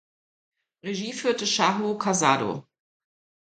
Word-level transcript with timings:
Regie 0.83 1.13
führte 1.13 1.45
Shaho 1.45 1.95
Casado. 1.95 2.65